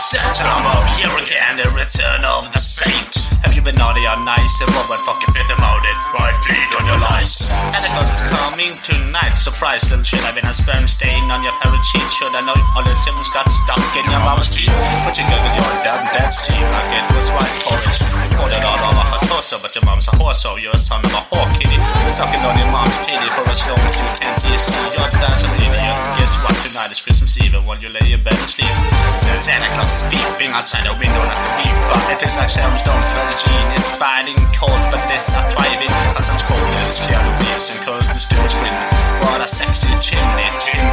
Saturn 0.00 0.64
of 0.64 0.84
here 0.96 1.12
again, 1.12 1.60
the 1.60 1.68
return 1.76 2.24
of 2.24 2.48
the 2.56 2.58
saint. 2.58 3.20
Have 3.44 3.52
you 3.52 3.60
been 3.60 3.76
naughty 3.76 4.08
or 4.08 4.16
nice? 4.24 4.56
And 4.64 4.72
what 4.72 4.88
went 4.88 5.04
fucking 5.04 5.28
fit 5.36 5.44
about 5.52 5.84
it? 5.84 5.96
My 6.16 6.32
feet 6.40 6.72
on 6.80 6.88
your 6.88 6.96
lies. 6.96 7.52
Santa 7.52 7.92
Claus 7.92 8.08
is 8.08 8.24
coming 8.32 8.72
tonight. 8.80 9.36
Surprise, 9.36 9.84
little 9.92 10.00
shit. 10.00 10.24
I've 10.24 10.32
been 10.32 10.48
a 10.48 10.56
sperm 10.56 10.88
stain 10.88 11.28
on 11.28 11.44
your 11.44 11.52
parrot 11.60 11.84
cheek. 11.92 12.02
Should 12.16 12.32
I 12.32 12.40
know 12.48 12.56
all 12.72 12.80
the 12.80 12.96
symbols 12.96 13.28
got 13.36 13.44
stuck 13.52 13.84
in 13.92 14.08
your 14.08 14.24
mom's 14.24 14.48
teeth? 14.48 14.72
But 15.04 15.20
you 15.20 15.24
giggled 15.28 15.52
your 15.52 15.68
damn 15.84 16.00
dead 16.16 16.32
sea 16.32 16.56
like 16.56 16.90
it 16.96 17.04
was 17.12 17.28
rice 17.36 17.60
porridge. 17.60 18.00
Poured 18.40 18.56
it 18.56 18.64
all 18.64 18.80
over 18.80 19.04
her 19.04 19.20
torso, 19.28 19.60
but 19.60 19.76
your 19.76 19.84
mom's 19.84 20.08
a 20.08 20.16
horse, 20.16 20.40
so 20.40 20.56
you're 20.56 20.72
a 20.72 20.80
son 20.80 21.04
of 21.04 21.12
a 21.12 21.22
whore 21.28 21.46
kitty. 21.60 21.76
Sucking 22.16 22.40
on 22.40 22.56
your 22.56 22.72
mom's 22.72 22.96
titty 23.04 23.28
for 23.36 23.44
as 23.52 23.60
long 23.68 23.78
as 23.84 23.94
you 24.00 24.08
can't 24.16 24.40
see. 24.58 24.80
You're 24.96 25.04
a 25.04 25.12
dancing. 25.20 25.52
Guess 26.20 26.36
what? 26.44 26.52
Tonight 26.68 26.92
is 26.92 27.00
Christmas 27.00 27.32
Eve, 27.40 27.54
and 27.54 27.64
while 27.66 27.78
you 27.80 27.88
lay 27.88 28.12
in 28.12 28.20
bed 28.22 28.36
and 28.36 28.48
sleep, 28.48 28.59
Santa 29.40 29.72
Claus 29.72 29.96
is 29.96 30.04
peeping 30.12 30.52
outside 30.52 30.84
the 30.84 30.92
window 31.00 31.16
like 31.24 31.40
a 31.40 31.50
reaper. 31.56 32.12
It 32.12 32.20
tastes 32.20 32.36
like 32.36 32.50
Sharon 32.50 32.76
Stone's 32.76 33.08
Gene. 33.40 33.72
It's 33.72 33.96
biting 33.96 34.36
cold, 34.52 34.76
but 34.92 35.00
this 35.08 35.32
not 35.32 35.48
thriving. 35.48 35.88
Cause 36.12 36.28
it's 36.28 36.44
cold 36.44 36.60
and 36.60 36.84
it's 36.84 37.00
clear 37.00 37.16
the 37.16 37.32
leaves 37.40 37.72
and 37.72 37.80
curtains 37.80 38.28
still 38.28 38.44
grin. 38.52 38.76
What 39.24 39.40
a 39.40 39.48
sexy 39.48 39.88
chimney, 40.04 40.44
Timmy. 40.60 40.89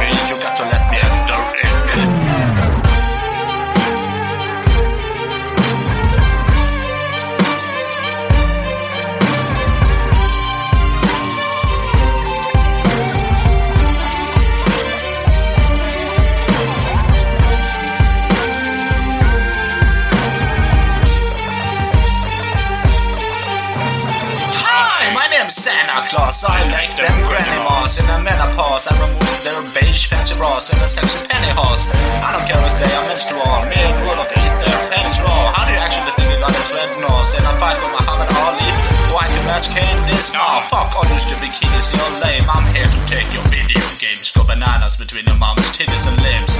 Hi, 25.08 25.16
my 25.16 25.24
name's 25.32 25.56
Santa 25.56 26.04
Claus. 26.12 26.44
I 26.44 26.68
like 26.68 26.92
them 26.92 27.16
grandmas 27.32 27.96
in 27.96 28.04
the 28.12 28.20
menopause. 28.20 28.92
I 28.92 28.92
remove 29.00 29.40
their 29.40 29.56
beige 29.72 30.04
fancy 30.04 30.36
bras 30.36 30.68
and 30.68 30.84
a 30.84 30.88
sexy 30.88 31.24
pantyhose. 31.24 31.88
I 32.20 32.36
don't 32.36 32.44
care 32.44 32.60
if 32.60 32.76
they 32.76 32.92
are 32.92 33.08
menstrual, 33.08 33.56
made 33.72 33.88
wool 34.04 34.20
of 34.20 34.28
eat 34.36 34.52
their 34.60 34.76
fannies 34.84 35.16
raw. 35.24 35.56
How 35.56 35.64
do 35.64 35.72
you 35.72 35.80
actually 35.80 36.12
think 36.12 36.28
you 36.28 36.36
got 36.36 36.52
this 36.52 36.68
red 36.76 36.92
nose? 37.00 37.32
And 37.40 37.48
I 37.48 37.56
fight 37.56 37.80
with 37.80 37.88
Muhammad 37.88 38.28
Ali. 38.36 38.68
Why 39.08 39.24
to 39.24 39.40
match 39.48 39.72
candies? 39.72 40.36
Nah, 40.36 40.60
fuck 40.68 40.92
all 40.92 41.08
you 41.08 41.16
stupid 41.16 41.56
kiddies, 41.56 41.88
you're 41.88 42.14
lame. 42.20 42.44
I'm 42.44 42.68
here 42.76 42.84
to 42.84 43.00
take 43.08 43.32
your 43.32 43.48
video 43.48 43.80
games. 43.96 44.28
Go 44.28 44.44
bananas 44.44 45.00
between 45.00 45.24
your 45.24 45.40
mom's 45.40 45.72
titties 45.72 46.04
and 46.04 46.20
limbs. 46.20 46.52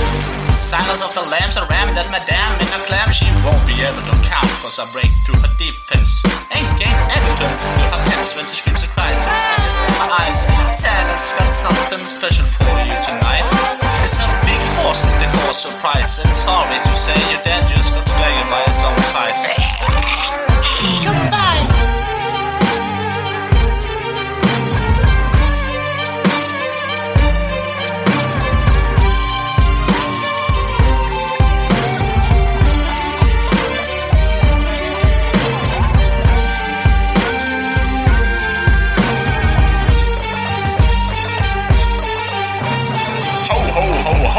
Silence 0.56 1.04
of 1.04 1.12
the 1.12 1.28
lambs 1.28 1.60
are 1.60 1.68
rammed 1.68 2.00
at 2.00 2.08
madame 2.08 2.56
in 2.64 2.68
a 2.72 2.80
clam. 2.88 3.12
She 3.12 3.28
won't 3.44 3.60
be 3.68 3.76
able 3.84 4.00
to 4.08 4.16
count, 4.24 4.48
cause 4.64 4.80
I 4.80 4.88
break 4.88 5.12
through 5.28 5.36
her 5.44 5.52
defense. 5.60 6.24
Ain't 6.48 6.72
gain 7.38 7.46
entrance 7.46 7.70
to 7.70 7.84
her 7.86 8.02
pants 8.10 8.34
when 8.34 8.46
she 8.46 8.56
screams 8.56 8.82
and 8.82 8.94
my 8.96 10.10
eyes. 10.26 10.42
Santa's 10.74 11.32
got 11.38 11.54
something 11.54 12.02
special 12.06 12.46
for 12.46 12.74
you 12.82 12.94
tonight. 12.98 13.46
It's 14.04 14.18
a 14.18 14.26
big 14.42 14.58
horse 14.82 15.02
that 15.02 15.14
they 15.22 15.30
call 15.38 15.54
surprise. 15.54 16.18
And 16.18 16.34
sorry 16.34 16.78
to 16.82 16.94
say, 16.94 17.14
your 17.30 17.42
dad 17.42 17.70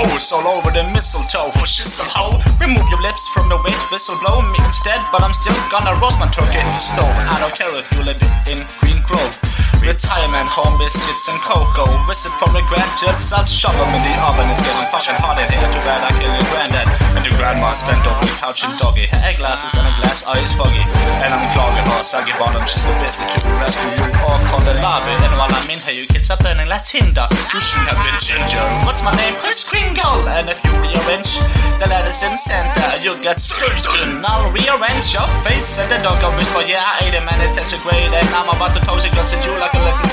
ho's 0.06 0.32
all 0.32 0.48
over 0.48 0.72
the 0.72 0.84
mistletoe 0.96 1.52
for 1.60 1.68
shizzle 1.68 2.08
ho. 2.08 2.40
Remove 2.60 2.88
your 2.90 3.02
lips 3.02 3.28
from 3.34 3.50
the 3.50 3.58
wind, 3.64 3.76
whistle 3.92 4.16
blow 4.24 4.42
me 4.42 4.60
instead, 4.64 5.00
but 5.12 5.22
I'm 5.22 5.34
still 5.34 5.58
gonna 5.68 6.00
roast 6.00 6.20
my 6.20 6.28
turkey 6.32 6.60
in 6.60 6.68
the 6.68 6.80
stove. 6.80 7.16
I 7.28 7.40
don't 7.40 7.56
care 7.56 7.72
if 7.76 7.92
you 7.92 8.04
live 8.04 8.22
in 8.48 8.64
Green 8.80 9.02
Grove. 9.04 9.69
Retirement 9.80 10.48
home 10.48 10.78
biscuits 10.78 11.28
and 11.28 11.40
cocoa. 11.42 11.88
Visit 12.06 12.32
from 12.38 12.54
the 12.54 12.62
grandkids, 12.70 13.32
I'll 13.34 13.46
shove 13.46 13.76
'em 13.80 13.96
in 13.96 14.04
the 14.04 14.16
oven. 14.22 14.50
It's 14.52 14.62
getting 14.62 14.88
fucking 14.92 15.16
hot 15.18 15.40
in 15.40 15.48
here. 15.50 15.68
Too 15.72 15.82
bad 15.82 16.04
I 16.04 16.12
killed 16.20 16.36
your 16.36 16.48
granddad. 16.52 16.88
And 17.16 17.26
your 17.26 17.36
grandma 17.40 17.74
spent 17.74 18.06
over 18.06 18.26
the 18.26 18.36
couch 18.40 18.64
and 18.64 18.78
doggy. 18.78 19.08
Her 19.08 19.22
eyeglasses 19.24 19.74
and 19.74 19.88
a 19.88 19.94
glass 20.00 20.24
eye 20.28 20.40
is 20.40 20.54
foggy. 20.54 20.84
And 21.24 21.34
I'm 21.34 21.46
clogging 21.54 21.88
her 21.90 22.04
saggy 22.04 22.34
bottom. 22.38 22.66
She's 22.68 22.84
too 22.84 22.94
busy 23.00 23.26
to 23.34 23.40
rescue 23.58 23.90
you 23.98 24.08
or 24.28 24.38
call 24.52 24.62
the 24.68 24.76
lobby. 24.84 25.16
And 25.26 25.34
while 25.40 25.52
I'm 25.52 25.70
in 25.70 25.80
here, 25.80 25.96
you 25.96 26.06
kids 26.08 26.30
are 26.30 26.38
burning 26.38 26.68
like 26.68 26.86
tinder. 26.86 27.28
You 27.54 27.60
shouldn't 27.60 27.90
have 27.90 28.02
been 28.04 28.20
ginger. 28.20 28.64
What's 28.86 29.02
my 29.02 29.16
name? 29.16 29.36
Kris 29.42 29.64
Kringle. 29.64 30.28
And 30.28 30.50
if 30.50 30.60
you 30.64 30.72
rearrange 30.78 31.40
the 31.80 31.88
letters 31.88 32.22
in 32.24 32.36
Santa, 32.38 33.00
you'll 33.02 33.22
get 33.24 33.40
Satan. 33.42 34.24
I'll 34.26 34.52
rearrange 34.52 35.14
your 35.16 35.28
face 35.42 35.80
and 35.80 35.90
the 35.90 35.98
dog 36.04 36.22
will 36.22 36.36
whisper, 36.38 36.64
yeah, 36.68 36.84
I 36.84 37.08
ate 37.08 37.16
him 37.16 37.28
and 37.28 37.42
it 37.42 37.56
tasted 37.56 37.82
great. 37.82 38.12
And 38.14 38.28
I'm 38.36 38.50
about 38.50 38.74
to 38.76 38.82
toast 38.82 39.06
it, 39.08 39.14
cause 39.16 39.34
you 39.34 39.56
like 39.58 39.69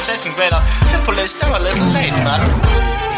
second 0.06 0.36
grader. 0.36 0.62
The 0.92 1.02
police, 1.04 1.34
they're 1.34 1.50
a 1.52 1.58
little 1.58 1.88
late, 1.88 2.12
man. 2.22 3.15